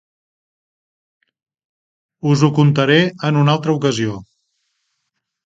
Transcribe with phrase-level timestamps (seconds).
[2.31, 2.97] Us ho contaré
[3.31, 4.19] en una altra ocasió.